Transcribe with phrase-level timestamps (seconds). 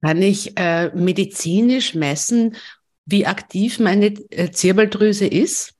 [0.00, 2.56] Kann ich äh, medizinisch messen,
[3.04, 5.74] wie aktiv meine äh, Zirbeldrüse ist?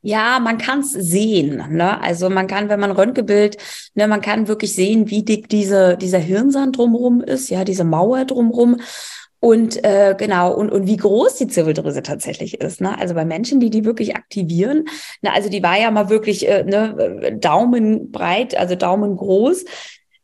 [0.00, 1.62] Ja, man kann es sehen.
[1.70, 2.00] Ne?
[2.00, 3.58] Also man kann, wenn man Röntgenbild,
[3.94, 8.24] ne, man kann wirklich sehen, wie dick diese, dieser Hirnsand drumherum ist, ja, diese Mauer
[8.24, 8.80] drumherum.
[9.40, 12.80] Und äh, genau, und, und wie groß die Zirbeldrüse tatsächlich ist.
[12.80, 12.98] Ne?
[12.98, 14.86] Also bei Menschen, die die wirklich aktivieren,
[15.22, 19.64] ne, also die war ja mal wirklich äh, ne, daumenbreit, also daumengroß.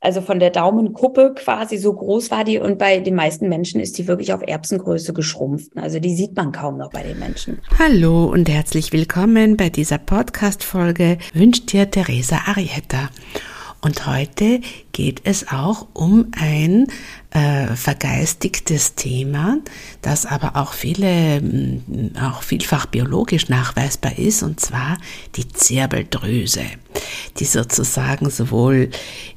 [0.04, 3.96] Also von der Daumenkuppe quasi so groß war die und bei den meisten Menschen ist
[3.96, 5.70] die wirklich auf Erbsengröße geschrumpft.
[5.76, 7.62] Also die sieht man kaum noch bei den Menschen.
[7.78, 13.08] Hallo und herzlich willkommen bei dieser Podcast-Folge wünscht dir Theresa Arietta.
[13.80, 14.60] Und heute
[14.92, 16.86] geht es auch um ein
[17.34, 19.58] äh, vergeistigtes Thema,
[20.02, 24.98] das aber auch viele, mm, auch vielfach biologisch nachweisbar ist, und zwar
[25.34, 26.62] die Zirbeldrüse,
[27.40, 28.88] die sozusagen sowohl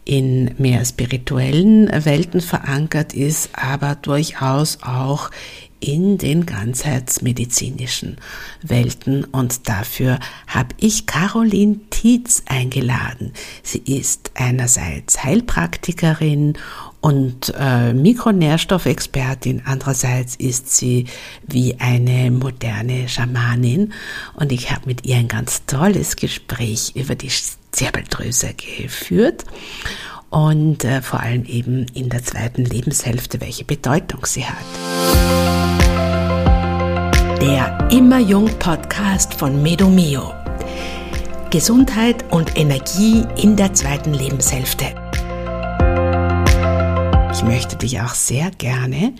[0.05, 5.31] in mehr spirituellen Welten verankert ist, aber durchaus auch
[5.79, 8.17] in den ganzheitsmedizinischen
[8.61, 13.33] Welten und dafür habe ich Caroline Tietz eingeladen.
[13.63, 16.57] Sie ist einerseits Heilpraktikerin
[17.01, 21.05] und äh, Mikronährstoffexpertin, andererseits ist sie
[21.45, 23.93] wie eine moderne Schamanin
[24.35, 27.31] und ich habe mit ihr ein ganz tolles Gespräch über die
[27.71, 29.45] Zirbeldrüse geführt
[30.29, 34.57] und äh, vor allem eben in der zweiten Lebenshälfte, welche Bedeutung sie hat.
[37.41, 40.33] Der Immer Jung Podcast von Medomio.
[41.49, 45.06] Gesundheit und Energie in der zweiten Lebenshälfte.
[47.47, 49.13] Möchte dich auch sehr gerne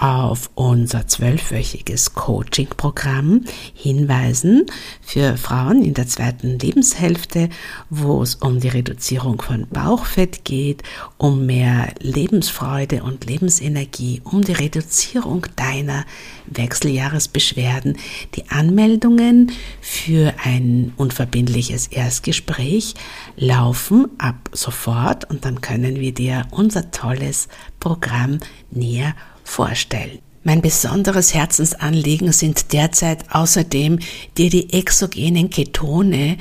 [0.00, 4.66] auf unser zwölfwöchiges Coaching-Programm hinweisen
[5.00, 7.48] für Frauen in der zweiten Lebenshälfte,
[7.90, 10.84] wo es um die Reduzierung von Bauchfett geht,
[11.16, 16.04] um mehr Lebensfreude und Lebensenergie, um die Reduzierung deiner
[16.46, 17.96] Wechseljahresbeschwerden.
[18.36, 22.94] Die Anmeldungen für ein unverbindliches Erstgespräch
[23.36, 27.48] laufen ab sofort und dann können wir dir unser tolles
[27.80, 28.38] Programm
[28.70, 29.14] näher
[29.48, 30.18] vorstellen.
[30.44, 33.98] Mein besonderes Herzensanliegen sind derzeit außerdem
[34.36, 36.38] dir die exogenen Ketone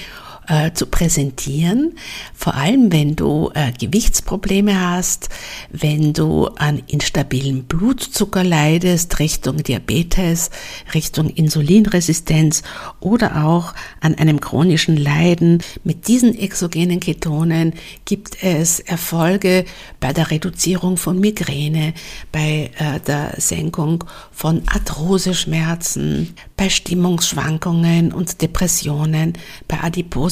[0.47, 1.93] äh, zu präsentieren,
[2.33, 5.29] vor allem wenn du äh, Gewichtsprobleme hast,
[5.71, 10.49] wenn du an instabilen Blutzucker leidest, Richtung Diabetes,
[10.93, 12.63] Richtung Insulinresistenz
[12.99, 15.61] oder auch an einem chronischen Leiden.
[15.83, 17.73] Mit diesen exogenen Ketonen
[18.05, 19.65] gibt es Erfolge
[19.99, 21.93] bei der Reduzierung von Migräne,
[22.31, 29.33] bei äh, der Senkung von Arthroseschmerzen, bei Stimmungsschwankungen und Depressionen,
[29.67, 29.79] bei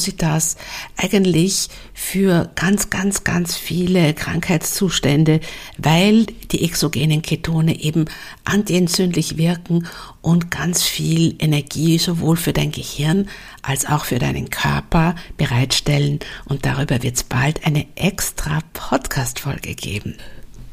[0.06, 0.56] Adipositas,
[0.96, 5.40] eigentlich für ganz, ganz, ganz viele Krankheitszustände,
[5.78, 8.06] weil die exogenen Ketone eben
[8.44, 9.86] antientzündlich wirken
[10.22, 13.28] und ganz viel Energie sowohl für dein Gehirn
[13.62, 16.20] als auch für deinen Körper bereitstellen.
[16.44, 20.16] Und darüber wird es bald eine extra Podcast-Folge geben.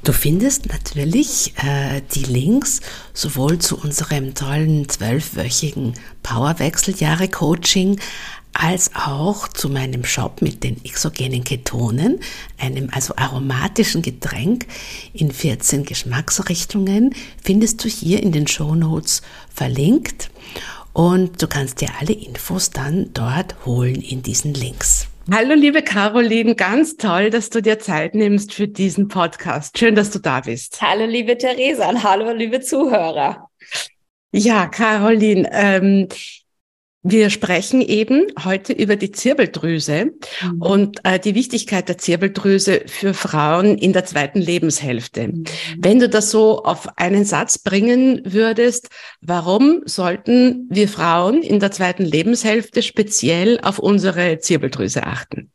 [0.03, 2.81] Du findest natürlich äh, die Links
[3.13, 8.01] sowohl zu unserem tollen zwölfwöchigen Powerwechseljahre-Coaching
[8.53, 12.19] als auch zu meinem Shop mit den exogenen Ketonen,
[12.59, 14.67] einem also aromatischen Getränk
[15.13, 19.21] in 14 Geschmacksrichtungen, findest du hier in den Shownotes
[19.53, 20.29] verlinkt
[20.93, 25.07] und du kannst dir alle Infos dann dort holen in diesen Links.
[25.31, 29.77] Hallo, liebe Caroline, ganz toll, dass du dir Zeit nimmst für diesen Podcast.
[29.79, 30.81] Schön, dass du da bist.
[30.81, 33.49] Hallo, liebe Theresa und hallo, liebe Zuhörer.
[34.33, 36.09] Ja, Caroline, ähm,
[37.03, 40.05] wir sprechen eben heute über die Zirbeldrüse
[40.41, 40.61] mhm.
[40.61, 45.27] und äh, die Wichtigkeit der Zirbeldrüse für Frauen in der zweiten Lebenshälfte.
[45.27, 45.43] Mhm.
[45.77, 48.87] Wenn du das so auf einen Satz bringen würdest,
[49.21, 55.51] warum sollten wir Frauen in der zweiten Lebenshälfte speziell auf unsere Zirbeldrüse achten?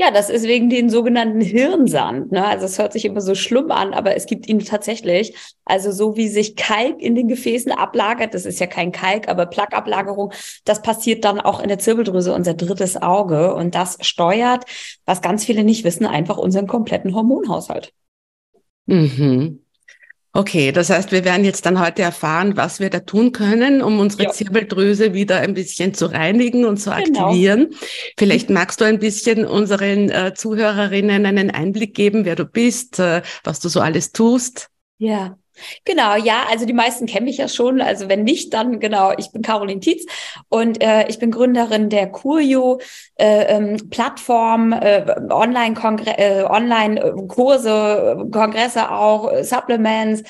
[0.00, 2.30] Ja, das ist wegen den sogenannten Hirnsand.
[2.30, 2.46] Ne?
[2.46, 5.34] Also es hört sich immer so schlimm an, aber es gibt ihn tatsächlich.
[5.64, 9.46] Also so wie sich Kalk in den Gefäßen ablagert, das ist ja kein Kalk, aber
[9.46, 10.32] Plaqueablagerung,
[10.64, 13.52] das passiert dann auch in der Zirbeldrüse, unser drittes Auge.
[13.56, 14.66] Und das steuert,
[15.04, 17.92] was ganz viele nicht wissen, einfach unseren kompletten Hormonhaushalt.
[18.86, 19.64] Mhm.
[20.34, 23.98] Okay, das heißt, wir werden jetzt dann heute erfahren, was wir da tun können, um
[23.98, 24.30] unsere ja.
[24.30, 27.26] Zirbeldrüse wieder ein bisschen zu reinigen und zu genau.
[27.26, 27.74] aktivieren.
[28.18, 33.22] Vielleicht magst du ein bisschen unseren äh, Zuhörerinnen einen Einblick geben, wer du bist, äh,
[33.42, 34.68] was du so alles tust.
[34.98, 35.38] Ja.
[35.84, 37.80] Genau, ja, also die meisten kennen mich ja schon.
[37.80, 40.04] Also wenn nicht, dann genau, ich bin Caroline Tietz
[40.48, 42.80] und äh, ich bin Gründerin der Curio
[43.16, 50.22] äh, ähm, Plattform, äh, Online-Kurse, äh, Online Kurse, Kongresse auch, Supplements.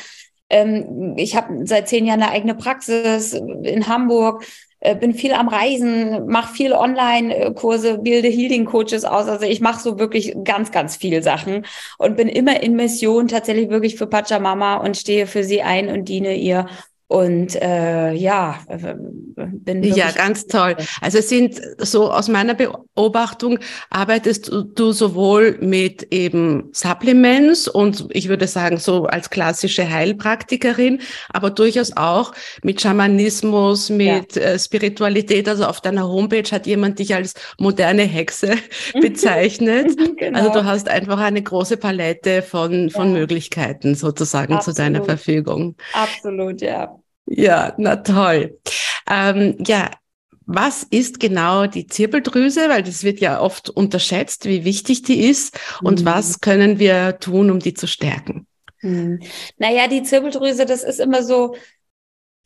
[0.50, 4.67] Ähm, ich habe seit zehn Jahren eine eigene Praxis in Hamburg äh,
[5.00, 9.26] bin viel am Reisen, mache viel Online-Kurse, bilde Healing-Coaches aus.
[9.26, 11.66] Also ich mache so wirklich ganz, ganz viel Sachen
[11.98, 16.08] und bin immer in Mission tatsächlich wirklich für Pachamama und stehe für sie ein und
[16.08, 16.66] diene ihr
[17.08, 18.94] und äh, ja, äh,
[19.34, 20.76] bin ja ganz toll.
[21.00, 23.58] Also es sind so aus meiner Beobachtung
[23.88, 31.00] arbeitest du sowohl mit eben Supplements und ich würde sagen so als klassische Heilpraktikerin,
[31.30, 32.32] aber durchaus auch
[32.62, 34.42] mit Schamanismus, mit ja.
[34.42, 35.48] Äh, Spiritualität.
[35.48, 38.56] Also auf deiner Homepage hat jemand dich als moderne Hexe
[39.00, 39.96] bezeichnet.
[40.18, 40.38] genau.
[40.38, 43.20] Also du hast einfach eine große Palette von von ja.
[43.20, 44.76] Möglichkeiten sozusagen Absolut.
[44.76, 45.74] zu deiner Verfügung.
[45.94, 46.97] Absolut, ja.
[47.30, 48.58] Ja, na toll.
[49.08, 49.90] Ähm, ja,
[50.46, 52.68] was ist genau die Zirbeldrüse?
[52.68, 55.58] Weil das wird ja oft unterschätzt, wie wichtig die ist.
[55.82, 56.06] Und mhm.
[56.06, 58.46] was können wir tun, um die zu stärken?
[58.80, 59.20] Mhm.
[59.58, 61.54] Naja, die Zirbeldrüse, das ist immer so,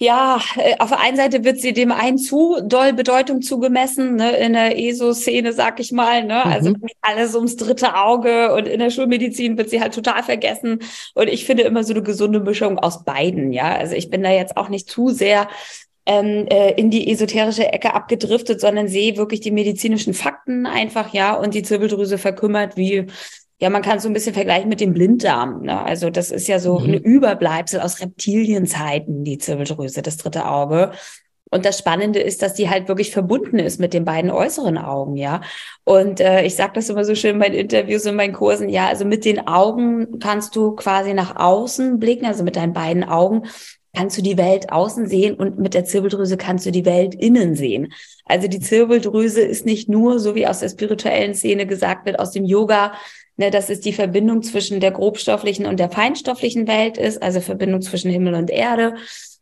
[0.03, 4.37] ja, äh, auf der einen Seite wird sie dem einen zu doll Bedeutung zugemessen, ne,
[4.37, 6.87] in der ESO-Szene, sag ich mal, ne, also mhm.
[7.03, 10.81] alles ums dritte Auge und in der Schulmedizin wird sie halt total vergessen.
[11.15, 13.77] Und ich finde immer so eine gesunde Mischung aus beiden, ja.
[13.77, 15.47] Also ich bin da jetzt auch nicht zu sehr
[16.05, 21.35] ähm, äh, in die esoterische Ecke abgedriftet, sondern sehe wirklich die medizinischen Fakten einfach, ja,
[21.35, 23.07] und die Zirbeldrüse verkümmert wie
[23.63, 25.63] ja, man kann so ein bisschen vergleichen mit dem Blinddarm.
[25.63, 25.81] Ne?
[25.81, 26.87] Also das ist ja so mhm.
[26.87, 30.91] ein Überbleibsel aus Reptilienzeiten, die Zirbeldrüse, das dritte Auge.
[31.49, 35.17] Und das Spannende ist, dass die halt wirklich verbunden ist mit den beiden äußeren Augen,
[35.17, 35.43] ja.
[35.85, 38.89] Und äh, ich sage das immer so schön in meinen Interviews und meinen Kursen, ja,
[38.89, 43.45] also mit den Augen kannst du quasi nach außen blicken, also mit deinen beiden Augen
[43.95, 47.55] kannst du die Welt außen sehen und mit der Zirbeldrüse kannst du die Welt innen
[47.55, 47.93] sehen.
[48.25, 52.33] Also die Zirbeldrüse ist nicht nur, so wie aus der spirituellen Szene gesagt wird, aus
[52.33, 52.95] dem Yoga,
[53.37, 57.83] ne, dass es die Verbindung zwischen der grobstofflichen und der feinstofflichen Welt ist, also Verbindung
[57.83, 58.95] zwischen Himmel und Erde,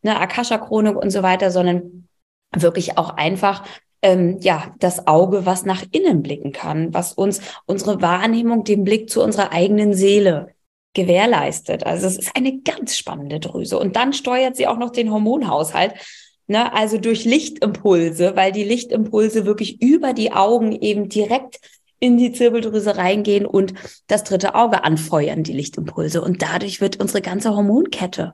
[0.03, 2.09] ne, Akasha-Chronik und so weiter, sondern
[2.55, 3.65] wirklich auch einfach
[4.03, 9.11] ähm, ja das Auge, was nach innen blicken kann, was uns unsere Wahrnehmung, den Blick
[9.11, 10.55] zu unserer eigenen Seele
[10.95, 11.87] gewährleistet.
[11.87, 13.79] Also es ist eine ganz spannende Drüse.
[13.79, 15.95] Und dann steuert sie auch noch den Hormonhaushalt.
[16.47, 21.61] Ne, also durch Lichtimpulse, weil die Lichtimpulse wirklich über die Augen eben direkt
[22.01, 23.75] in die Zirbeldrüse reingehen und
[24.07, 26.23] das dritte Auge anfeuern, die Lichtimpulse.
[26.23, 28.33] Und dadurch wird unsere ganze Hormonkette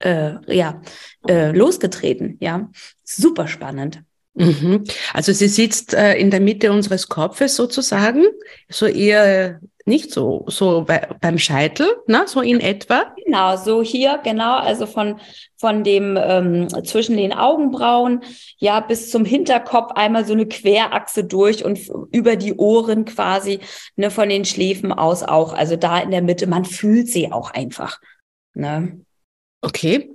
[0.00, 0.82] äh, ja,
[1.28, 2.36] äh, losgetreten.
[2.40, 2.70] Ja,
[3.04, 4.02] super spannend.
[4.34, 4.84] Mhm.
[5.12, 8.24] Also sie sitzt äh, in der Mitte unseres Kopfes sozusagen,
[8.68, 12.24] so eher nicht so, so bei, beim Scheitel, ne?
[12.26, 13.14] so in etwa.
[13.24, 15.20] Genau, so hier, genau, also von,
[15.56, 18.22] von dem ähm, zwischen den Augenbrauen,
[18.58, 21.80] ja, bis zum Hinterkopf einmal so eine Querachse durch und
[22.12, 23.60] über die Ohren quasi,
[23.96, 25.52] ne, von den Schläfen aus auch.
[25.52, 28.00] Also da in der Mitte, man fühlt sie auch einfach.
[28.54, 29.00] Ne?
[29.62, 30.12] Okay.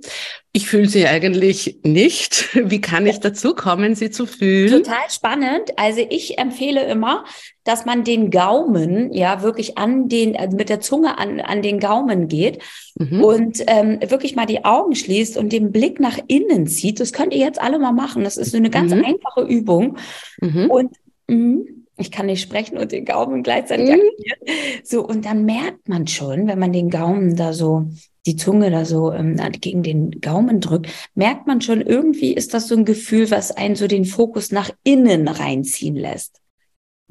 [0.58, 2.48] Ich fühle sie eigentlich nicht.
[2.68, 4.82] Wie kann ich dazu kommen, sie zu fühlen?
[4.82, 5.70] Total spannend.
[5.76, 7.24] Also ich empfehle immer,
[7.62, 11.78] dass man den Gaumen ja wirklich an den, also mit der Zunge an, an den
[11.78, 12.60] Gaumen geht
[12.98, 13.22] mhm.
[13.22, 16.98] und ähm, wirklich mal die Augen schließt und den Blick nach innen zieht.
[16.98, 18.24] Das könnt ihr jetzt alle mal machen.
[18.24, 19.04] Das ist so eine ganz mhm.
[19.04, 19.96] einfache Übung.
[20.40, 20.70] Mhm.
[20.72, 20.90] Und
[21.28, 21.66] mh,
[21.98, 23.92] ich kann nicht sprechen und den Gaumen gleichzeitig mhm.
[23.92, 24.80] aktivieren.
[24.82, 27.86] So, und dann merkt man schon, wenn man den Gaumen da so
[28.28, 32.68] die Zunge da so ähm, gegen den Gaumen drückt, merkt man schon, irgendwie ist das
[32.68, 36.40] so ein Gefühl, was einen so den Fokus nach innen reinziehen lässt.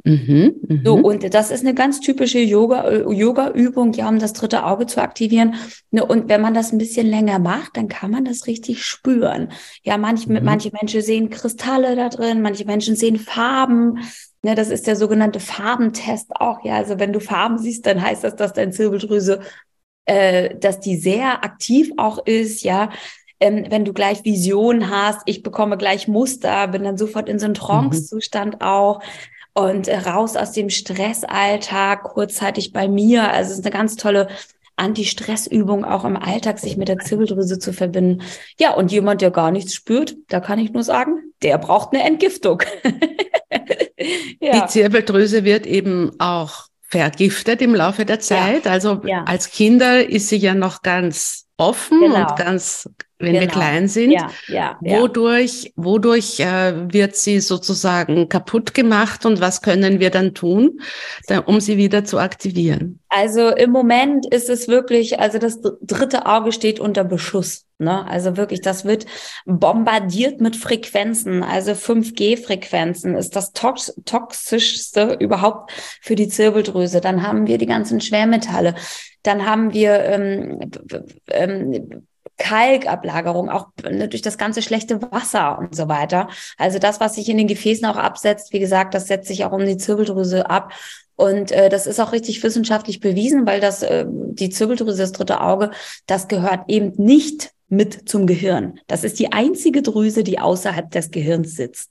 [0.04, 0.82] Mhm, mh.
[0.86, 5.02] So, und das ist eine ganz typische Yoga, Yoga-Übung, ja, um das dritte Auge zu
[5.02, 5.56] aktivieren.
[5.92, 9.52] Ne, und wenn man das ein bisschen länger macht, dann kann man das richtig spüren.
[9.84, 10.40] Ja, manch, mhm.
[10.44, 14.00] manche Menschen sehen Kristalle da drin, manche Menschen sehen Farben.
[14.44, 16.64] Ne, das ist der sogenannte Farbentest auch.
[16.64, 19.42] Ja, also wenn du Farben siehst, dann heißt das, dass dein Zirbeldrüse
[20.08, 22.90] äh, dass die sehr aktiv auch ist, ja.
[23.40, 27.46] Ähm, wenn du gleich Vision hast, ich bekomme gleich Muster, bin dann sofort in so
[27.46, 27.58] einem mhm.
[27.58, 28.62] Trance-Zustand mhm.
[28.62, 29.04] auch
[29.54, 33.32] und äh, raus aus dem Stressalltag, kurzzeitig bei mir.
[33.32, 34.28] Also es ist eine ganz tolle
[34.78, 38.24] Anti-Stress-Übung auch im Alltag, sich mit der Zirbeldrüse zu verbinden.
[38.60, 42.04] Ja, und jemand, der gar nichts spürt, da kann ich nur sagen, der braucht eine
[42.04, 42.64] Entgiftung.
[44.40, 44.62] ja.
[44.62, 48.66] Die Zirbeldrüse wird eben auch vergiftet im Laufe der Zeit.
[48.66, 48.72] Ja.
[48.72, 49.24] Also ja.
[49.24, 52.22] als Kinder ist sie ja noch ganz offen genau.
[52.22, 52.90] und ganz
[53.20, 53.42] wenn genau.
[53.42, 54.12] wir klein sind.
[54.12, 60.34] Ja, ja, wodurch wodurch äh, wird sie sozusagen kaputt gemacht und was können wir dann
[60.34, 60.80] tun,
[61.28, 63.00] da, um sie wieder zu aktivieren?
[63.10, 67.66] Also im Moment ist es wirklich, also das dritte Auge steht unter Beschuss.
[67.80, 68.06] Ne?
[68.08, 69.06] Also wirklich, das wird
[69.46, 71.44] bombardiert mit Frequenzen.
[71.44, 75.72] Also 5G-Frequenzen ist das tox toxischste überhaupt
[76.02, 77.02] für die Zirbeldrüse.
[77.02, 78.76] Dann haben wir die ganzen Schwermetalle.
[79.24, 80.60] Dann haben wir ähm,
[81.30, 82.08] ähm,
[82.38, 86.30] Kalkablagerung, auch ne, durch das ganze schlechte Wasser und so weiter.
[86.58, 89.52] Also das, was sich in den Gefäßen auch absetzt, wie gesagt, das setzt sich auch
[89.52, 90.74] um die Zirbeldrüse ab.
[91.16, 95.42] Und äh, das ist auch richtig wissenschaftlich bewiesen, weil das äh, die Zirbeldrüse, das dritte
[95.42, 95.72] Auge,
[96.06, 98.80] das gehört eben nicht mit zum Gehirn.
[98.88, 101.90] Das ist die einzige Drüse, die außerhalb des Gehirns sitzt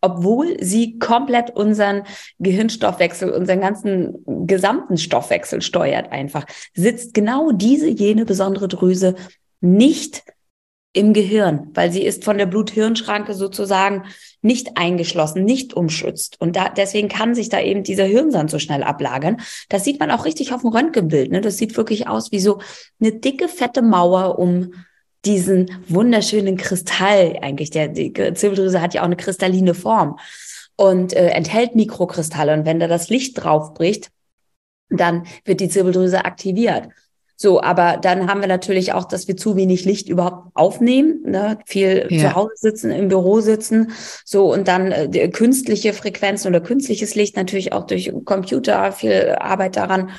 [0.00, 2.04] obwohl sie komplett unseren
[2.38, 9.14] Gehirnstoffwechsel, unseren ganzen gesamten Stoffwechsel steuert einfach, sitzt genau diese jene besondere Drüse
[9.60, 10.24] nicht
[10.92, 14.04] im Gehirn, weil sie ist von der Blut-Hirn-Schranke sozusagen
[14.40, 16.40] nicht eingeschlossen, nicht umschützt.
[16.40, 19.40] Und da, deswegen kann sich da eben dieser Hirnsand so schnell ablagern.
[19.68, 21.30] Das sieht man auch richtig auf dem Röntgenbild.
[21.30, 21.40] Ne?
[21.40, 22.60] Das sieht wirklich aus wie so
[23.00, 24.72] eine dicke, fette Mauer um
[25.24, 27.70] diesen wunderschönen Kristall eigentlich.
[27.70, 30.18] Der, die Zirbeldrüse hat ja auch eine kristalline Form
[30.76, 32.54] und äh, enthält Mikrokristalle.
[32.54, 34.10] Und wenn da das Licht drauf bricht,
[34.88, 36.88] dann wird die Zirbeldrüse aktiviert.
[37.40, 41.58] So, aber dann haben wir natürlich auch, dass wir zu wenig Licht überhaupt aufnehmen, ne?
[41.66, 42.18] viel ja.
[42.18, 43.92] zu Hause sitzen, im Büro sitzen,
[44.24, 49.76] so und dann äh, künstliche Frequenzen oder künstliches Licht natürlich auch durch Computer, viel Arbeit
[49.76, 50.10] daran.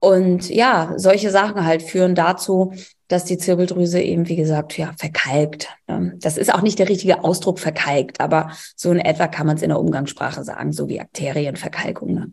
[0.00, 2.72] Und ja, solche Sachen halt führen dazu,
[3.08, 5.68] dass die Zirbeldrüse eben, wie gesagt, ja, verkalkt.
[5.86, 6.14] Ne?
[6.18, 9.62] Das ist auch nicht der richtige Ausdruck verkalkt, aber so in etwa kann man es
[9.62, 12.14] in der Umgangssprache sagen, so wie Arterienverkalkung.
[12.14, 12.32] Ne?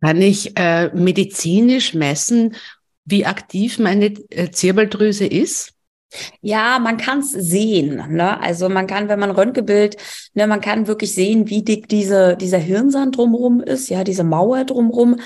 [0.00, 2.56] Kann ich äh, medizinisch messen,
[3.04, 5.72] wie aktiv meine äh, Zirbeldrüse ist?
[6.40, 8.14] Ja, man kann es sehen.
[8.14, 8.40] Ne?
[8.40, 9.96] Also man kann, wenn man Röntgenbild,
[10.34, 14.64] ne, man kann wirklich sehen, wie dick diese, dieser Hirnsand drumherum ist, ja, diese Mauer
[14.64, 15.20] drumherum.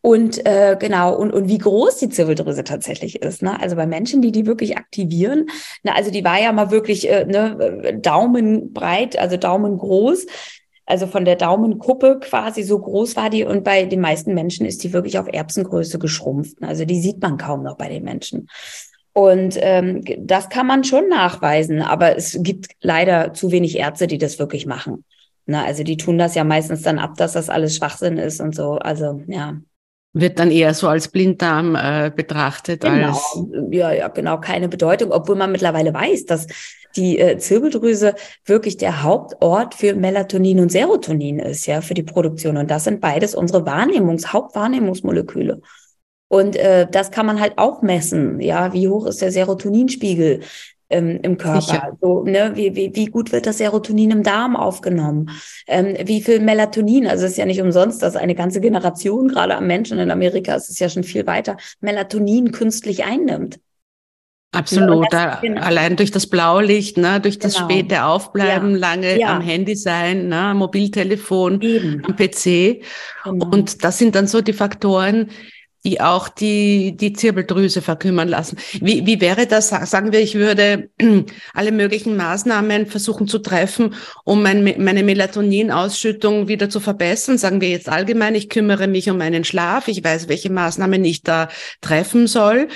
[0.00, 3.42] Und äh, genau, und, und wie groß die Zirbeldrüse tatsächlich ist.
[3.42, 3.60] Ne?
[3.60, 5.46] Also bei Menschen, die die wirklich aktivieren,
[5.84, 10.26] ne, also die war ja mal wirklich äh, ne, daumenbreit, also daumengroß
[10.86, 14.82] also von der Daumenkuppe quasi so groß war die und bei den meisten Menschen ist
[14.82, 16.56] die wirklich auf Erbsengröße geschrumpft.
[16.60, 18.48] Also die sieht man kaum noch bei den Menschen.
[19.12, 24.18] Und ähm, das kann man schon nachweisen, aber es gibt leider zu wenig Ärzte, die
[24.18, 25.04] das wirklich machen.
[25.44, 28.54] Na, also die tun das ja meistens dann ab, dass das alles Schwachsinn ist und
[28.54, 28.72] so.
[28.72, 29.58] Also ja.
[30.14, 32.82] Wird dann eher so als Blinddarm äh, betrachtet.
[32.82, 33.38] Genau, als
[33.70, 36.46] ja, ja, genau, keine Bedeutung, obwohl man mittlerweile weiß, dass
[36.96, 38.14] die äh, Zirbeldrüse
[38.44, 42.56] wirklich der Hauptort für Melatonin und Serotonin ist, ja, für die Produktion.
[42.56, 45.62] Und das sind beides unsere Wahrnehmungs-, Hauptwahrnehmungsmoleküle.
[46.28, 50.40] Und äh, das kann man halt auch messen, ja, wie hoch ist der Serotoninspiegel
[50.92, 51.96] ähm, im Körper?
[52.00, 55.30] So, ne, wie, wie, wie gut wird das Serotonin im Darm aufgenommen?
[55.66, 57.06] Ähm, wie viel Melatonin?
[57.06, 60.54] Also es ist ja nicht umsonst, dass eine ganze Generation, gerade am Menschen in Amerika,
[60.54, 63.58] ist es ja schon viel weiter, Melatonin künstlich einnimmt.
[64.54, 65.10] Absolut.
[65.12, 65.62] Ja, genau.
[65.62, 67.70] Allein durch das Blaulicht, ne, durch das genau.
[67.70, 68.76] späte Aufbleiben, ja.
[68.76, 69.34] lange ja.
[69.34, 72.02] am Handy sein, ne, Mobiltelefon, Eben.
[72.04, 72.82] am PC.
[73.24, 73.46] Genau.
[73.50, 75.30] Und das sind dann so die Faktoren,
[75.84, 78.56] die auch die, die Zirbeldrüse verkümmern lassen.
[78.80, 79.68] Wie, wie wäre das?
[79.68, 80.90] Sagen wir, ich würde
[81.54, 87.36] alle möglichen Maßnahmen versuchen zu treffen, um mein, meine Melatoninausschüttung wieder zu verbessern.
[87.36, 89.88] Sagen wir jetzt allgemein, ich kümmere mich um meinen Schlaf.
[89.88, 91.48] Ich weiß, welche Maßnahmen ich da
[91.80, 92.68] treffen soll.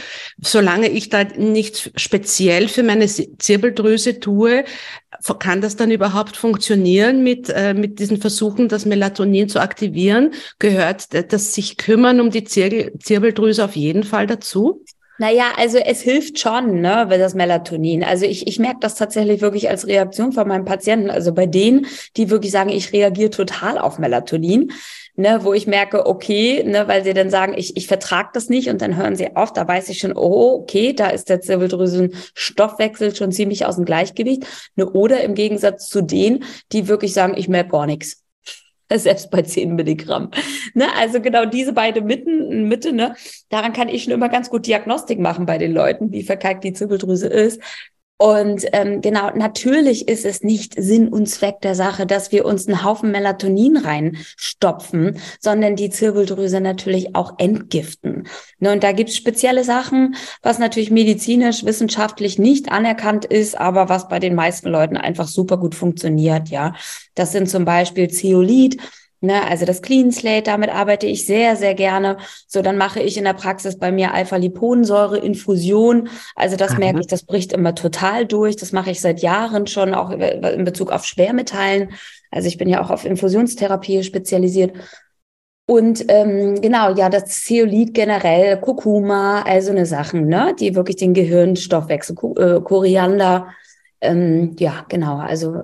[0.43, 4.65] Solange ich da nichts speziell für meine Zirbeldrüse tue,
[5.39, 10.33] kann das dann überhaupt funktionieren mit, äh, mit diesen Versuchen, das Melatonin zu aktivieren?
[10.59, 14.85] Gehört das sich kümmern um die Zir Zirbeldrüse auf jeden Fall dazu?
[15.19, 18.05] Naja, also es hilft schon, ne, das Melatonin.
[18.05, 21.09] Also ich, ich merke das tatsächlich wirklich als Reaktion von meinen Patienten.
[21.11, 21.87] Also bei denen,
[22.19, 24.73] die wirklich sagen, ich reagiere total auf Melatonin,
[25.15, 28.69] ne, wo ich merke, okay, ne, weil sie dann sagen, ich, ich vertrage das nicht
[28.69, 33.17] und dann hören sie auf, da weiß ich schon, oh, okay, da ist der Zirbeldrüsen-Stoffwechsel
[33.17, 34.47] schon ziemlich aus dem Gleichgewicht.
[34.77, 38.26] Ne, oder im Gegensatz zu denen, die wirklich sagen, ich merke gar nichts.
[38.95, 40.31] selbst bei 10 Milligramm.
[40.75, 40.87] Ne?
[40.97, 43.15] Also genau diese beide Mitten, Mitte, ne?
[43.49, 46.73] daran kann ich schon immer ganz gut Diagnostik machen bei den Leuten, wie verkalkt die
[46.73, 47.61] Zirbeldrüse ist.
[48.19, 52.67] Und ähm, genau, natürlich ist es nicht Sinn und Zweck der Sache, dass wir uns
[52.67, 58.27] einen Haufen Melatonin reinstopfen, sondern die Zirbeldrüse natürlich auch entgiften.
[58.59, 64.09] Ne, und da gibt's spezielle Sachen, was natürlich medizinisch, wissenschaftlich nicht anerkannt ist, aber was
[64.09, 66.49] bei den meisten Leuten einfach super gut funktioniert.
[66.49, 66.75] Ja,
[67.15, 68.79] das sind zum Beispiel Zeolit
[69.23, 72.19] Ne, also das Clean Slate, damit arbeite ich sehr, sehr gerne.
[72.47, 76.11] So, dann mache ich in der Praxis bei mir Alpha-Liponsäure-Infusion.
[76.35, 76.79] Also das Aha.
[76.79, 78.57] merke ich, das bricht immer total durch.
[78.57, 81.93] Das mache ich seit Jahren schon, auch in Bezug auf Schwermetallen.
[82.31, 84.75] Also ich bin ja auch auf Infusionstherapie spezialisiert.
[85.67, 91.13] Und ähm, genau, ja, das Zeolit generell, Kurkuma, also eine Sachen, ne, die wirklich den
[91.13, 93.49] Gehirnstoffwechsel, äh, Koriander,
[94.01, 95.63] ähm, ja, genau, also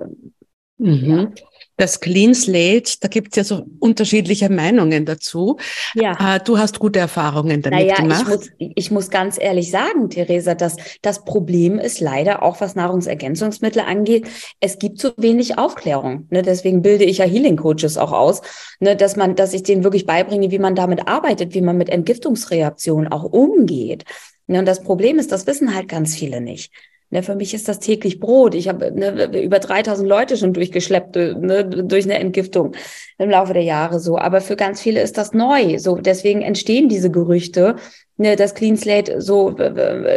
[0.77, 1.05] mhm.
[1.05, 1.31] ja.
[1.77, 5.57] Das Clean Slate, da gibt es ja so unterschiedliche Meinungen dazu.
[5.95, 6.35] Ja.
[6.35, 8.21] Äh, du hast gute Erfahrungen damit naja, gemacht.
[8.21, 12.75] Ich muss, ich muss ganz ehrlich sagen, Theresa, dass das Problem ist leider auch, was
[12.75, 14.27] Nahrungsergänzungsmittel angeht,
[14.59, 16.27] es gibt zu wenig Aufklärung.
[16.29, 16.43] Ne?
[16.43, 18.41] Deswegen bilde ich ja Healing Coaches auch aus,
[18.79, 18.95] ne?
[18.95, 23.11] dass man, dass ich denen wirklich beibringe, wie man damit arbeitet, wie man mit Entgiftungsreaktionen
[23.11, 24.03] auch umgeht.
[24.47, 24.59] Ne?
[24.59, 26.71] Und das Problem ist, das wissen halt ganz viele nicht.
[27.13, 28.55] Ne, für mich ist das täglich Brot.
[28.55, 32.73] Ich habe ne, über 3000 Leute schon durchgeschleppt ne, durch eine Entgiftung
[33.19, 34.17] im Laufe der Jahre so.
[34.17, 35.77] Aber für ganz viele ist das neu.
[35.77, 37.75] So deswegen entstehen diese Gerüchte,
[38.17, 39.55] ne, dass Clean Slate so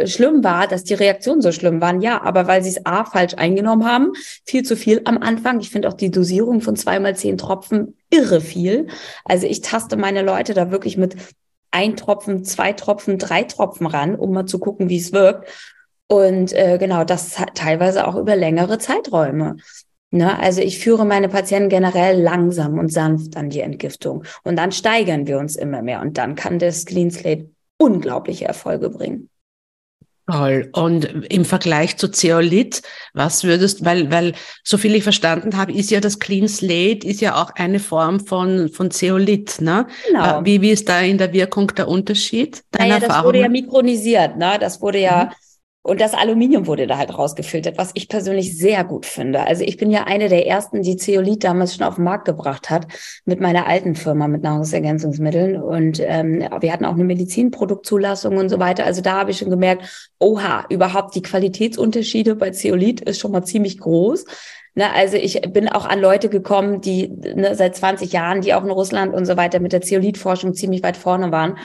[0.05, 2.01] schlimm war, dass die Reaktionen so schlimm waren.
[2.01, 4.13] Ja, aber weil sie es a falsch eingenommen haben,
[4.43, 5.59] viel zu viel am Anfang.
[5.59, 8.87] Ich finde auch die Dosierung von zweimal zehn Tropfen irre viel.
[9.23, 11.15] Also ich taste meine Leute da wirklich mit
[11.69, 15.47] ein Tropfen, zwei Tropfen, drei Tropfen ran, um mal zu gucken, wie es wirkt.
[16.07, 19.57] Und äh, genau, das teilweise auch über längere Zeiträume.
[20.11, 20.39] Ne?
[20.39, 24.23] Also ich führe meine Patienten generell langsam und sanft an die Entgiftung.
[24.43, 26.01] Und dann steigern wir uns immer mehr.
[26.01, 29.29] Und dann kann das Clean Slate unglaubliche Erfolge bringen.
[30.29, 30.69] Toll.
[30.73, 32.81] Und im Vergleich zu Zeolit,
[33.13, 37.21] was würdest, weil, weil so viel ich verstanden habe, ist ja das Clean Slate, ist
[37.21, 39.87] ja auch eine Form von, von Zeolit, ne?
[40.05, 40.41] Genau.
[40.41, 42.61] Äh, wie, wie ist da in der Wirkung der Unterschied?
[42.77, 44.57] Naja, das wurde ja mikronisiert, ne?
[44.59, 45.46] Das wurde ja mhm.
[45.87, 49.47] Und das Aluminium wurde da halt rausgefiltert, was ich persönlich sehr gut finde.
[49.47, 52.69] Also ich bin ja eine der ersten, die Zeolit damals schon auf den Markt gebracht
[52.69, 52.87] hat
[53.23, 55.55] mit meiner alten Firma mit Nahrungsergänzungsmitteln.
[55.55, 58.83] Und ähm, wir hatten auch eine Medizinproduktzulassung und so weiter.
[58.83, 63.45] Also da habe ich schon gemerkt, oha, überhaupt die Qualitätsunterschiede bei Zeolit ist schon mal
[63.45, 64.25] ziemlich groß.
[64.75, 68.63] Ne, also ich bin auch an Leute gekommen, die ne, seit 20 Jahren, die auch
[68.65, 71.57] in Russland und so weiter mit der Zeolitforschung ziemlich weit vorne waren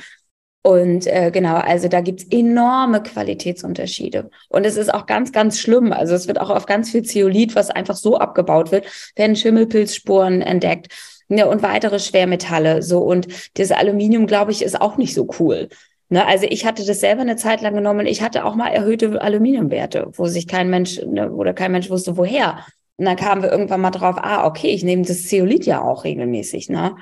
[0.63, 4.31] und äh, genau, also da gibt's enorme Qualitätsunterschiede.
[4.49, 5.93] Und es ist auch ganz, ganz schlimm.
[5.93, 10.41] Also es wird auch auf ganz viel Zeolit, was einfach so abgebaut wird, werden Schimmelpilzspuren
[10.41, 10.89] entdeckt.
[11.29, 12.83] Ja, und weitere Schwermetalle.
[12.83, 13.27] So, und
[13.59, 15.69] das Aluminium, glaube ich, ist auch nicht so cool.
[16.11, 18.07] Ne, also ich hatte das selber eine Zeit lang genommen.
[18.07, 22.17] Ich hatte auch mal erhöhte Aluminiumwerte, wo sich kein Mensch ne, oder kein Mensch wusste,
[22.19, 22.59] woher.
[22.99, 26.05] Und dann kamen wir irgendwann mal drauf, ah, okay, ich nehme das Zeolit ja auch
[26.05, 26.69] regelmäßig.
[26.69, 26.97] Ne?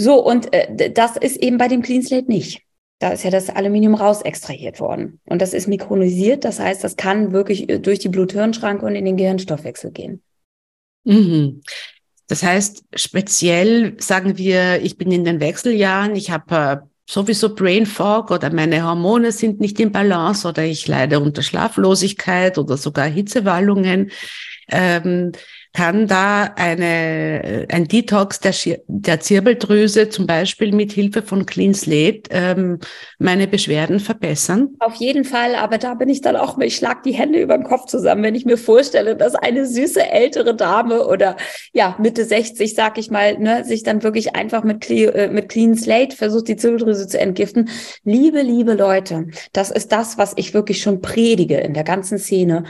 [0.00, 2.62] So, und äh, das ist eben bei dem Clean Slate nicht.
[3.00, 5.20] Da ist ja das Aluminium raus extrahiert worden.
[5.26, 9.04] Und das ist mikronisiert, das heißt, das kann wirklich äh, durch die Blut-Hirn-Schranke und in
[9.04, 10.22] den Gehirnstoffwechsel gehen.
[11.04, 11.60] Mhm.
[12.28, 17.84] Das heißt, speziell sagen wir, ich bin in den Wechseljahren, ich habe äh, sowieso Brain
[17.84, 23.06] Fog oder meine Hormone sind nicht im Balance oder ich leide unter Schlaflosigkeit oder sogar
[23.06, 24.12] Hitzewallungen.
[24.70, 25.32] Ähm,
[25.72, 28.54] kann da eine, ein Detox der,
[28.88, 32.80] der Zirbeldrüse zum Beispiel mit Hilfe von Clean Slate ähm,
[33.18, 34.70] meine Beschwerden verbessern?
[34.80, 37.64] Auf jeden Fall, aber da bin ich dann auch, ich schlag die Hände über den
[37.64, 41.36] Kopf zusammen, wenn ich mir vorstelle, dass eine süße ältere Dame oder
[41.72, 45.76] ja Mitte 60, sag ich mal, ne, sich dann wirklich einfach mit, äh, mit Clean
[45.76, 47.68] Slate versucht, die Zirbeldrüse zu entgiften.
[48.02, 52.64] Liebe, liebe Leute, das ist das, was ich wirklich schon predige in der ganzen Szene.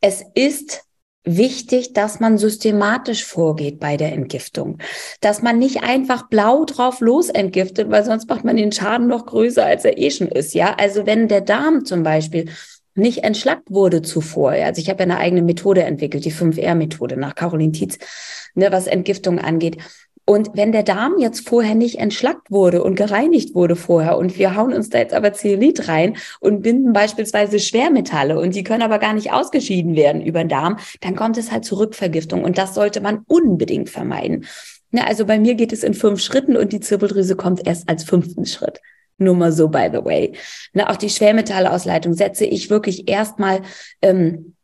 [0.00, 0.82] Es ist
[1.24, 4.78] wichtig, dass man systematisch vorgeht bei der Entgiftung.
[5.20, 9.26] Dass man nicht einfach blau drauf los entgiftet, weil sonst macht man den Schaden noch
[9.26, 10.54] größer, als er eh schon ist.
[10.54, 12.50] Ja, also wenn der Darm zum Beispiel
[12.94, 14.50] nicht entschlackt wurde zuvor.
[14.50, 17.98] Also ich habe ja eine eigene Methode entwickelt, die 5R-Methode nach Caroline Tietz,
[18.54, 19.78] ne, was Entgiftung angeht.
[20.30, 24.54] Und wenn der Darm jetzt vorher nicht entschlackt wurde und gereinigt wurde vorher und wir
[24.54, 29.00] hauen uns da jetzt aber Zeolit rein und binden beispielsweise Schwermetalle und die können aber
[29.00, 32.76] gar nicht ausgeschieden werden über den Darm, dann kommt es halt zur Rückvergiftung und das
[32.76, 34.46] sollte man unbedingt vermeiden.
[34.92, 38.04] Ja, also bei mir geht es in fünf Schritten und die Zirbeldrüse kommt erst als
[38.04, 38.80] fünften Schritt.
[39.18, 40.34] Nur mal so, by the way.
[40.72, 43.62] Na, auch die Schwermetallausleitung setze ich wirklich erstmal
[44.00, 44.54] ähm,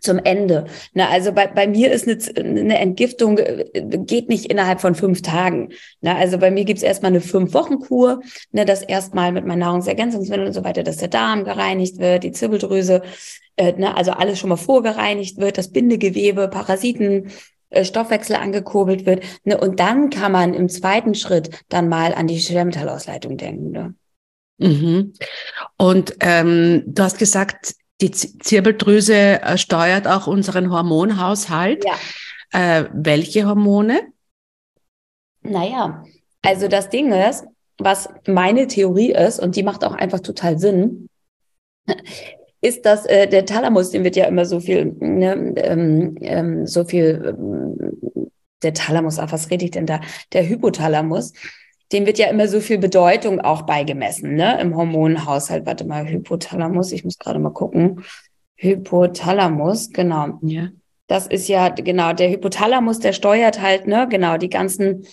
[0.00, 0.64] zum Ende.
[0.94, 3.66] Na, also bei, bei mir ist eine, eine Entgiftung, äh,
[3.98, 5.70] geht nicht innerhalb von fünf Tagen.
[6.00, 10.54] Na, also bei mir gibt's erstmal eine Fünf-Wochen-Kur, ne, das erstmal mit meinen Nahrungsergänzungsmitteln und
[10.54, 13.02] so weiter, dass der Darm gereinigt wird, die Zirbeldrüse,
[13.56, 17.30] äh, ne, also alles schon mal vorgereinigt wird, das Bindegewebe, Parasiten,
[17.70, 19.24] äh, Stoffwechsel angekurbelt wird.
[19.44, 23.70] Ne, und dann kann man im zweiten Schritt dann mal an die Schwermetallausleitung denken.
[23.70, 23.94] Ne?
[24.58, 25.12] Mhm.
[25.76, 31.84] Und ähm, du hast gesagt, die Zirbeldrüse äh, steuert auch unseren Hormonhaushalt.
[31.84, 31.94] Ja.
[32.52, 34.00] Äh, welche Hormone?
[35.42, 36.04] Naja,
[36.42, 37.46] also das Ding ist,
[37.78, 41.08] was meine Theorie ist, und die macht auch einfach total Sinn,
[42.60, 46.84] ist, dass äh, der Thalamus, dem wird ja immer so viel, ne, ähm, ähm, so
[46.84, 48.30] viel, ähm,
[48.62, 50.00] der Thalamus, ach, was rede ich denn da?
[50.32, 51.32] Der Hypothalamus,
[51.92, 55.66] dem wird ja immer so viel Bedeutung auch beigemessen, ne, im Hormonhaushalt.
[55.66, 58.04] Warte mal, Hypothalamus, ich muss gerade mal gucken.
[58.56, 60.38] Hypothalamus, genau.
[60.42, 60.68] Ja.
[61.06, 65.06] Das ist ja, genau, der Hypothalamus, der steuert halt, ne, genau, die ganzen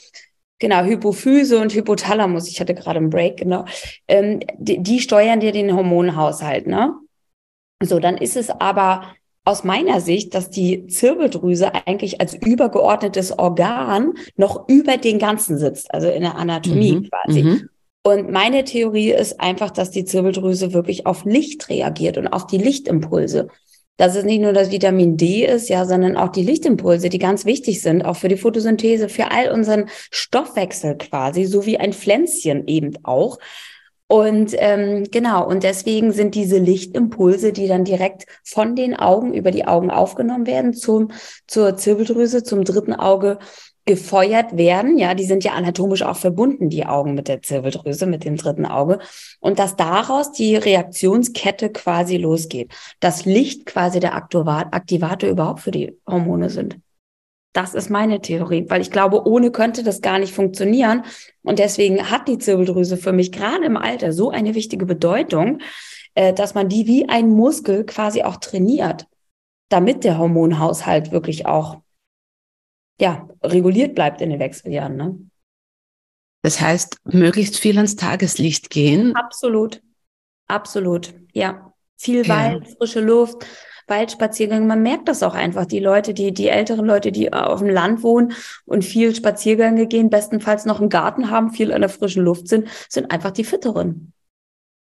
[0.61, 2.49] Genau, Hypophyse und Hypothalamus.
[2.49, 3.63] Ich hatte gerade einen Break, genau.
[4.09, 6.95] Ähm, die, die steuern dir den Hormonhaushalt, ne?
[7.81, 9.15] So, dann ist es aber
[9.49, 15.91] aus meiner Sicht, dass die Zirbeldrüse eigentlich als übergeordnetes Organ noch über den Ganzen sitzt,
[15.91, 17.43] also in der Anatomie mhm, quasi.
[17.43, 17.69] Mhm.
[18.03, 22.59] Und meine Theorie ist einfach, dass die Zirbeldrüse wirklich auf Licht reagiert und auf die
[22.59, 23.47] Lichtimpulse
[23.97, 27.43] dass es nicht nur das Vitamin D ist, ja, sondern auch die Lichtimpulse, die ganz
[27.43, 32.65] wichtig sind, auch für die Photosynthese, für all unseren Stoffwechsel quasi, so wie ein Pflänzchen
[32.67, 33.39] eben auch.
[34.11, 39.51] Und ähm, genau, und deswegen sind diese Lichtimpulse, die dann direkt von den Augen über
[39.51, 41.11] die Augen aufgenommen werden, zum,
[41.45, 43.37] zur Zirbeldrüse, zum dritten Auge
[43.85, 44.97] gefeuert werden.
[44.97, 48.65] Ja, die sind ja anatomisch auch verbunden, die Augen mit der Zirbeldrüse, mit dem dritten
[48.65, 48.97] Auge.
[49.41, 52.71] Und dass daraus die Reaktionskette quasi losgeht.
[52.99, 56.79] Das Licht quasi der Aktivator überhaupt für die Hormone sind.
[57.53, 61.03] Das ist meine Theorie, weil ich glaube, ohne könnte das gar nicht funktionieren.
[61.41, 65.59] Und deswegen hat die Zirbeldrüse für mich gerade im Alter so eine wichtige Bedeutung,
[66.13, 69.07] äh, dass man die wie ein Muskel quasi auch trainiert,
[69.69, 71.81] damit der Hormonhaushalt wirklich auch
[73.01, 74.95] ja, reguliert bleibt in den Wechseljahren.
[74.95, 75.17] Ne?
[76.41, 79.15] Das heißt, möglichst viel ans Tageslicht gehen.
[79.15, 79.81] Absolut.
[80.47, 81.13] Absolut.
[81.33, 81.73] Ja.
[81.97, 82.35] Viel ja.
[82.35, 83.45] Wald, frische Luft,
[83.89, 84.65] Waldspaziergänge.
[84.65, 85.65] Man merkt das auch einfach.
[85.65, 88.34] Die Leute, die, die älteren Leute, die auf dem Land wohnen
[88.65, 92.67] und viel Spaziergänge gehen, bestenfalls noch einen Garten haben, viel an der frischen Luft sind,
[92.89, 94.13] sind einfach die fitteren.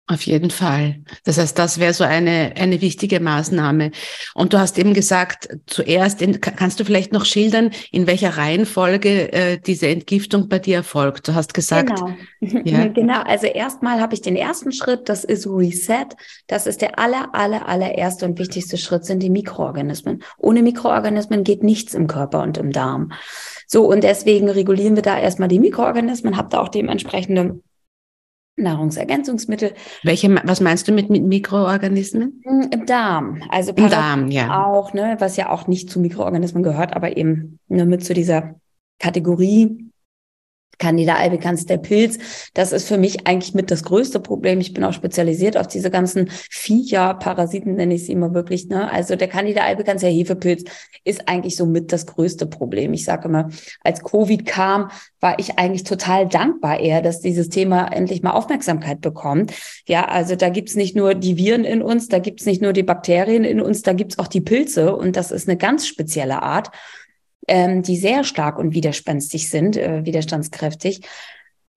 [0.09, 1.01] Auf jeden Fall.
[1.25, 3.91] Das heißt, das wäre so eine, eine wichtige Maßnahme.
[4.35, 9.33] Und du hast eben gesagt, zuerst, in, kannst du vielleicht noch schildern, in welcher Reihenfolge
[9.33, 11.27] äh, diese Entgiftung bei dir erfolgt?
[11.27, 11.89] Du hast gesagt.
[11.89, 12.15] Genau.
[12.63, 12.87] Ja.
[12.87, 13.21] genau.
[13.23, 16.05] Also erstmal habe ich den ersten Schritt, das ist Reset.
[16.47, 20.23] Das ist der aller, aller, allererste und wichtigste Schritt, sind die Mikroorganismen.
[20.37, 23.11] Ohne Mikroorganismen geht nichts im Körper und im Darm.
[23.65, 27.59] So, und deswegen regulieren wir da erstmal die Mikroorganismen, habt da auch dementsprechende
[28.57, 29.73] Nahrungsergänzungsmittel.
[30.03, 32.41] Welche, was meinst du mit, mit Mikroorganismen?
[32.43, 33.41] Hm, Im Darm.
[33.49, 34.65] Also Im Darm, ja.
[34.65, 38.55] Auch, ne, was ja auch nicht zu Mikroorganismen gehört, aber eben ne, mit zu dieser
[38.99, 39.86] Kategorie
[40.77, 42.17] Candida albicans, der Pilz,
[42.53, 44.59] das ist für mich eigentlich mit das größte Problem.
[44.59, 48.67] Ich bin auch spezialisiert auf diese ganzen Viecher, Parasiten nenne ich sie immer wirklich.
[48.67, 48.91] Ne?
[48.91, 50.63] Also der Candida albicans, der Hefepilz,
[51.03, 52.93] ist eigentlich so mit das größte Problem.
[52.93, 53.49] Ich sage immer,
[53.83, 59.01] als Covid kam, war ich eigentlich total dankbar eher, dass dieses Thema endlich mal Aufmerksamkeit
[59.01, 59.53] bekommt.
[59.87, 62.83] Ja, also da gibt's nicht nur die Viren in uns, da gibt's nicht nur die
[62.83, 66.69] Bakterien in uns, da gibt's auch die Pilze und das ist eine ganz spezielle Art
[67.47, 71.01] ähm, die sehr stark und widerspenstig sind, äh, widerstandskräftig.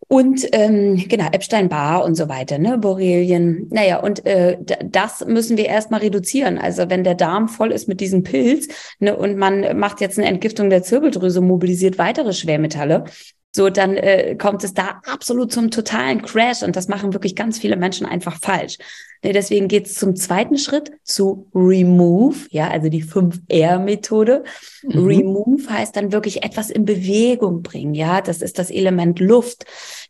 [0.08, 3.68] Und ähm, genau, Epstein-Barr und so weiter, ne, Borrelien.
[3.70, 6.58] Naja, und äh, das müssen wir erstmal reduzieren.
[6.58, 8.66] Also wenn der Darm voll ist mit diesem Pilz
[8.98, 13.04] ne, und man macht jetzt eine Entgiftung der Zirbeldrüse, mobilisiert weitere Schwermetalle,
[13.52, 17.58] so dann äh, kommt es da absolut zum totalen Crash und das machen wirklich ganz
[17.58, 18.78] viele Menschen einfach falsch.
[19.22, 24.44] Ne, deswegen geht es zum zweiten Schritt zu Remove, ja, also die 5R-Methode.
[24.82, 25.04] Mhm.
[25.04, 28.20] Remove heißt dann wirklich etwas in Bewegung bringen, ja.
[28.20, 29.66] Das ist das Element Luft,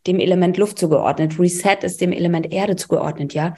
[0.07, 1.39] dem Element Luft zugeordnet.
[1.39, 3.55] Reset ist dem Element Erde zugeordnet, ja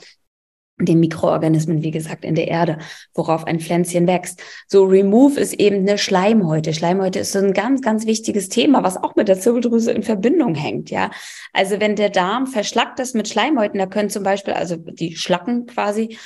[0.80, 2.80] den Mikroorganismen, wie gesagt, in der Erde,
[3.14, 4.42] worauf ein Pflänzchen wächst.
[4.68, 6.74] So Remove ist eben eine Schleimhäute.
[6.74, 10.56] Schleimhäute ist so ein ganz, ganz wichtiges Thema, was auch mit der Zirbeldrüse in Verbindung
[10.56, 11.12] hängt, ja.
[11.54, 15.68] Also wenn der Darm verschlackt ist mit Schleimhäuten, da können zum Beispiel, also die Schlacken
[15.68, 16.18] quasi,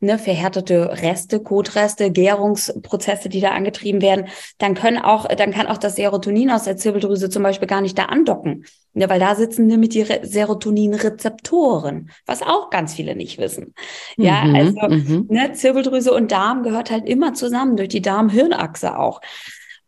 [0.00, 4.26] ne, verhärtete Reste, Kotreste, Gärungsprozesse, die da angetrieben werden,
[4.58, 7.98] dann können auch, dann kann auch das Serotonin aus der Zirbeldrüse zum Beispiel gar nicht
[7.98, 8.64] da andocken.
[8.92, 13.74] Ne, weil da sitzen nämlich die Serotoninrezeptoren, was auch ganz viele nicht wissen.
[14.16, 15.26] Ja, mhm, also mhm.
[15.28, 19.20] ne, Zirbeldrüse und Darm gehört halt immer zusammen durch die Darm-Hirnachse auch.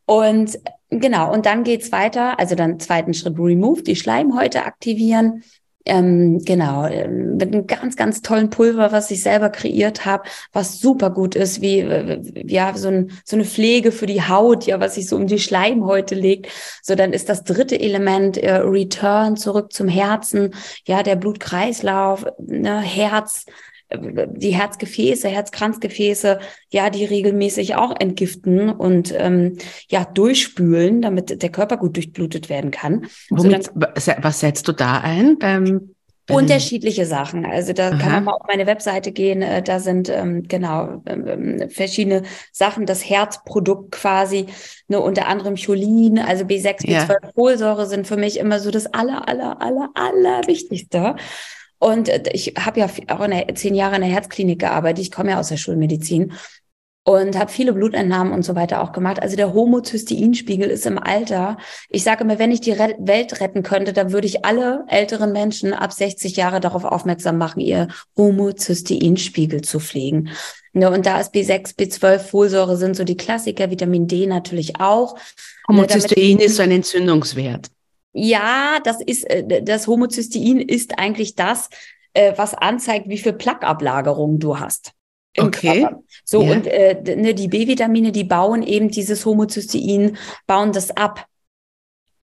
[0.05, 5.43] Und genau, und dann geht's weiter, also dann zweiten Schritt Remove, die Schleimhäute aktivieren
[5.89, 10.81] ähm, genau, ähm, mit einem ganz, ganz tollen Pulver, was ich selber kreiert habe, was
[10.81, 11.79] super gut ist, wie
[12.47, 15.39] ja so, ein, so eine Pflege für die Haut, ja, was sich so um die
[15.39, 16.49] Schleimhäute legt.
[16.83, 20.55] So, dann ist das dritte Element äh, Return zurück zum Herzen,
[20.87, 23.47] ja, der Blutkreislauf, ne, Herz,
[23.91, 29.57] die Herzgefäße, Herzkranzgefäße, ja, die regelmäßig auch entgiften und ähm,
[29.89, 33.07] ja, durchspülen, damit der Körper gut durchblutet werden kann.
[33.31, 35.95] Womit, also dann, was setzt du da ein beim
[36.31, 37.47] Unterschiedliche Sachen.
[37.47, 37.99] Also da Aha.
[37.99, 39.43] kann man mal auf meine Webseite gehen.
[39.43, 42.23] Äh, da sind ähm, genau ähm, ähm, verschiedene
[42.53, 42.87] Sachen.
[42.87, 44.47] Das Herzprodukt quasi,
[44.89, 49.29] ne, unter anderem Cholin, also B6, B12, Folsäure sind für mich immer so das aller,
[49.29, 51.17] aller, aller, aller Wichtigste.
[51.79, 55.03] Und äh, ich habe ja auch in der, zehn Jahre in der Herzklinik gearbeitet.
[55.03, 56.33] Ich komme ja aus der Schulmedizin
[57.09, 59.23] und habe viele Blutentnahmen und so weiter auch gemacht.
[59.23, 61.57] Also der Homozysteinspiegel ist im Alter.
[61.89, 65.73] Ich sage immer, wenn ich die Welt retten könnte, dann würde ich alle älteren Menschen
[65.73, 67.89] ab 60 Jahre darauf aufmerksam machen, ihr
[68.19, 70.31] Homozysteinspiegel zu pflegen.
[70.75, 75.15] Ne, und da ist B6, B12, Folsäure sind so die Klassiker, Vitamin D natürlich auch.
[75.15, 75.21] Ne,
[75.69, 77.69] Homozystein ist so ein Entzündungswert.
[78.21, 81.71] Ja, das ist, äh, das Homozystein ist eigentlich das,
[82.15, 84.93] äh, was anzeigt, wie viel Plaqueablagerung du hast
[85.37, 85.81] okay.
[85.83, 86.03] Körper.
[86.25, 86.53] So, ja.
[86.53, 91.27] und äh, ne, die B-Vitamine, die bauen eben dieses Homozystein, bauen das ab.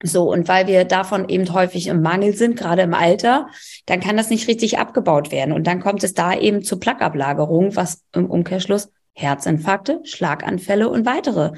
[0.03, 3.47] So, und weil wir davon eben häufig im Mangel sind, gerade im Alter,
[3.85, 5.53] dann kann das nicht richtig abgebaut werden.
[5.53, 11.53] Und dann kommt es da eben zur Plaqueablagerung, was im Umkehrschluss Herzinfarkte, Schlaganfälle und weitere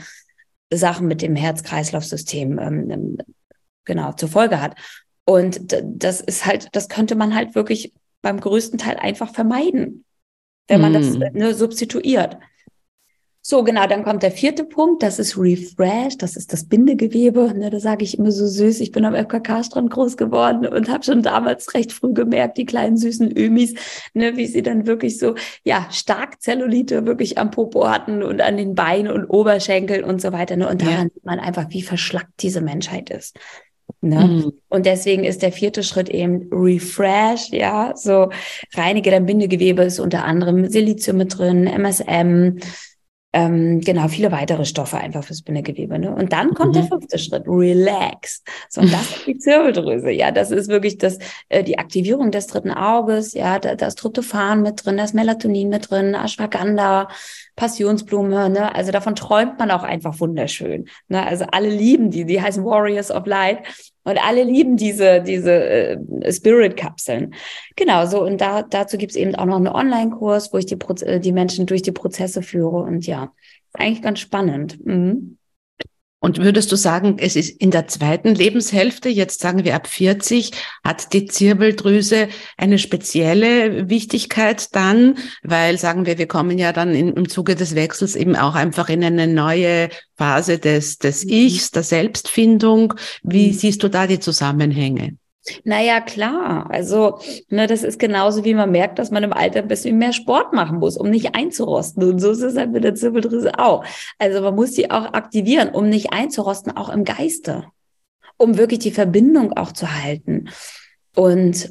[0.71, 3.17] Sachen mit dem Herz-Kreislauf-System ähm
[3.87, 4.75] genau zur Folge hat.
[5.25, 10.05] Und das ist halt, das könnte man halt wirklich beim größten Teil einfach vermeiden
[10.67, 10.95] wenn man mm.
[10.95, 11.23] das hm.
[11.33, 12.37] ne, substituiert.
[13.41, 17.53] So, genau, dann kommt der vierte Punkt, das ist Refresh, das ist das Bindegewebe.
[17.55, 21.05] Ne, da sage ich immer so süß, ich bin am FKK-Strand groß geworden und habe
[21.05, 23.73] schon damals recht früh gemerkt, die kleinen süßen Ömis,
[24.13, 28.57] ne, wie sie dann wirklich so, ja, stark Zellulite wirklich am Popo hatten und an
[28.57, 30.57] den Beinen und Oberschenkeln und so weiter.
[30.57, 31.13] Ne, und daran ja.
[31.13, 33.39] sieht man einfach, wie verschlackt diese Menschheit ist.
[34.01, 34.27] Ne?
[34.27, 34.53] Mhm.
[34.69, 38.29] Und deswegen ist der vierte Schritt eben Refresh, ja, so
[38.75, 42.59] reinige dein Bindegewebe ist unter anderem Silizium mit drin, MSM,
[43.33, 45.99] ähm, genau, viele weitere Stoffe einfach fürs Bindegewebe.
[45.99, 46.15] Ne?
[46.15, 46.79] Und dann kommt mhm.
[46.79, 48.41] der fünfte Schritt, Relax.
[48.69, 50.11] So, und das ist die Zirbeldrüse.
[50.11, 53.33] Ja, das ist wirklich das, äh, die Aktivierung des dritten Auges.
[53.33, 57.09] Ja, da, da ist Tryptophan mit drin, da ist Melatonin mit drin, Ashwagandha,
[57.57, 58.49] Passionsblume.
[58.49, 58.73] Ne?
[58.73, 60.87] Also davon träumt man auch einfach wunderschön.
[61.09, 61.25] Ne?
[61.25, 63.59] Also alle lieben die, die heißen Warriors of Light.
[64.07, 67.33] Und alle lieben diese, diese äh, Spirit-Kapseln.
[67.75, 68.23] Genau, so.
[68.23, 71.33] Und da, dazu gibt's eben auch noch einen Online-Kurs, wo ich die, Proze äh, die
[71.33, 72.77] Menschen durch die Prozesse führe.
[72.77, 73.33] Und ja,
[73.73, 74.85] eigentlich ganz spannend.
[74.85, 75.36] Mhm.
[76.19, 80.51] Und würdest du sagen, es ist in der zweiten Lebenshälfte, jetzt sagen wir ab 40,
[80.83, 82.27] hat die Zirbeldrüse
[82.57, 87.75] eine spezielle Wichtigkeit dann, weil sagen wir, wir kommen ja dann in, im Zuge des
[87.75, 91.31] Wechsels eben auch einfach in eine neue Phase des, des mhm.
[91.33, 92.95] Ichs, der Selbstfindung.
[93.21, 93.53] Wie mhm.
[93.53, 95.17] siehst du da die Zusammenhänge?
[95.63, 96.69] Naja, klar.
[96.69, 100.13] Also, ne, das ist genauso, wie man merkt, dass man im Alter ein bisschen mehr
[100.13, 102.03] Sport machen muss, um nicht einzurosten.
[102.03, 103.83] Und so ist es halt mit der Zirbeldrüse auch.
[104.19, 107.65] Also, man muss sie auch aktivieren, um nicht einzurosten, auch im Geiste.
[108.37, 110.49] Um wirklich die Verbindung auch zu halten.
[111.15, 111.69] Und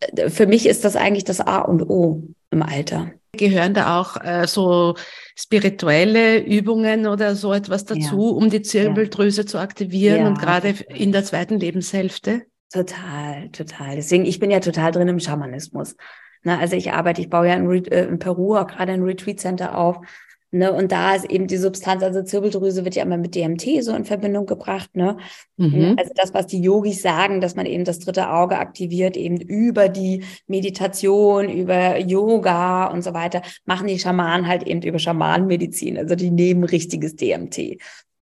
[0.00, 3.12] äh, für mich ist das eigentlich das A und O im Alter.
[3.32, 4.96] Gehören da auch äh, so
[5.36, 8.36] spirituelle Übungen oder so etwas dazu, ja.
[8.36, 9.46] um die Zirbeldrüse ja.
[9.46, 10.26] zu aktivieren ja.
[10.26, 12.42] und gerade in der zweiten Lebenshälfte?
[12.72, 13.96] Total, total.
[13.96, 15.96] Deswegen, ich bin ja total drin im Schamanismus.
[16.42, 19.40] Ne, also ich arbeite, ich baue ja in, äh, in Peru auch gerade ein Retreat
[19.40, 19.98] Center auf.
[20.52, 23.94] Ne, und da ist eben die Substanz, also Zirbeldrüse wird ja immer mit DMT so
[23.94, 24.96] in Verbindung gebracht.
[24.96, 25.16] Ne?
[25.56, 25.94] Mhm.
[25.96, 29.88] Also das, was die Yogis sagen, dass man eben das dritte Auge aktiviert, eben über
[29.88, 35.98] die Meditation, über Yoga und so weiter, machen die Schamanen halt eben über Schamanenmedizin.
[35.98, 37.78] Also die nehmen richtiges DMT.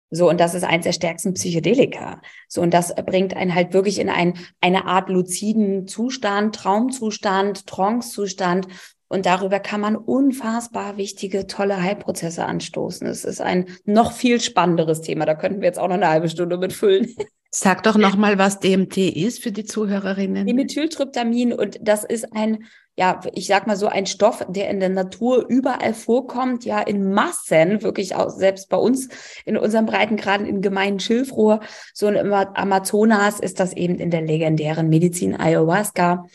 [0.09, 2.21] So, und das ist eins der stärksten Psychedelika.
[2.47, 8.67] So, und das bringt einen halt wirklich in ein, eine Art luziden Zustand, Traumzustand, Trancezustand.
[9.09, 13.07] Und darüber kann man unfassbar wichtige, tolle Heilprozesse anstoßen.
[13.07, 15.25] Es ist ein noch viel spannenderes Thema.
[15.25, 17.13] Da könnten wir jetzt auch noch eine halbe Stunde mitfüllen.
[17.49, 20.45] Sag doch nochmal, was DMT ist für die Zuhörerinnen.
[20.45, 22.65] Dimethyltryptamin und das ist ein
[22.97, 27.13] ja, ich sag mal so ein Stoff, der in der Natur überall vorkommt, ja, in
[27.13, 29.09] Massen, wirklich auch selbst bei uns
[29.45, 31.59] in unserem Breitengraden in gemeinen Schilfrohr,
[31.93, 36.25] so im Amazonas ist das eben in der legendären Medizin Ayahuasca.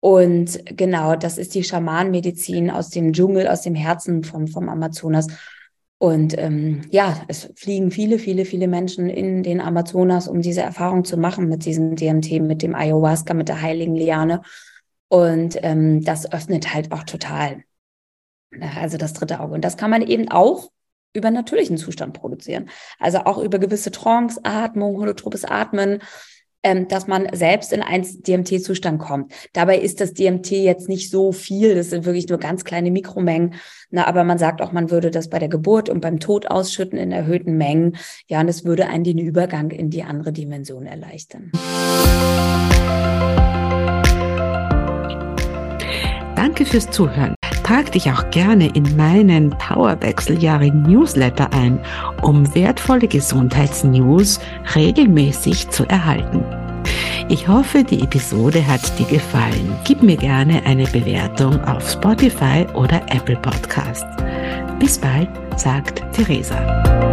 [0.00, 5.28] Und genau, das ist die Schamanenmedizin aus dem Dschungel, aus dem Herzen vom, vom Amazonas.
[5.98, 11.04] Und ähm, ja, es fliegen viele, viele, viele Menschen in den Amazonas, um diese Erfahrung
[11.04, 14.40] zu machen mit diesem DMT, mit dem Ayahuasca, mit der heiligen Liane.
[15.10, 17.64] Und ähm, das öffnet halt auch total.
[18.76, 19.54] Also das dritte Auge.
[19.54, 20.70] Und das kann man eben auch
[21.12, 22.70] über natürlichen Zustand produzieren.
[22.98, 26.00] Also auch über gewisse Trance, Atmung, holotropes Atmen.
[26.62, 29.32] ähm, dass man selbst in einen DMT-Zustand kommt.
[29.54, 33.54] Dabei ist das DMT jetzt nicht so viel, das sind wirklich nur ganz kleine Mikromengen.
[33.90, 36.98] Na, aber man sagt auch, man würde das bei der Geburt und beim Tod ausschütten
[36.98, 37.96] in erhöhten Mengen.
[38.28, 41.50] Ja, und es würde einen den Übergang in die andere Dimension erleichtern.
[46.60, 47.34] Danke fürs Zuhören.
[47.62, 51.80] Trag dich auch gerne in meinen Powerwechseljahre Newsletter ein,
[52.20, 54.38] um wertvolle Gesundheitsnews
[54.74, 56.44] regelmäßig zu erhalten.
[57.30, 59.74] Ich hoffe, die Episode hat dir gefallen.
[59.84, 64.22] Gib mir gerne eine Bewertung auf Spotify oder Apple Podcasts.
[64.78, 67.09] Bis bald, sagt Theresa.